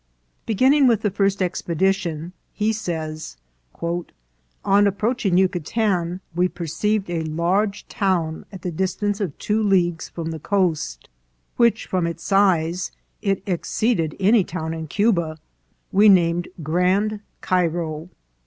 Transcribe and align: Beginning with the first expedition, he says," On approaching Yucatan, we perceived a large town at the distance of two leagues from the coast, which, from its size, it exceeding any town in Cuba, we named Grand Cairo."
Beginning 0.47 0.87
with 0.87 1.01
the 1.03 1.11
first 1.11 1.43
expedition, 1.43 2.33
he 2.53 2.73
says," 2.73 3.37
On 4.65 4.87
approaching 4.87 5.37
Yucatan, 5.37 6.21
we 6.35 6.47
perceived 6.47 7.07
a 7.07 7.21
large 7.21 7.87
town 7.87 8.43
at 8.51 8.63
the 8.63 8.71
distance 8.71 9.21
of 9.21 9.37
two 9.37 9.61
leagues 9.61 10.09
from 10.09 10.31
the 10.31 10.39
coast, 10.39 11.07
which, 11.55 11.85
from 11.85 12.07
its 12.07 12.23
size, 12.23 12.89
it 13.21 13.43
exceeding 13.45 14.13
any 14.19 14.43
town 14.43 14.73
in 14.73 14.87
Cuba, 14.87 15.37
we 15.91 16.09
named 16.09 16.47
Grand 16.63 17.19
Cairo." 17.41 18.09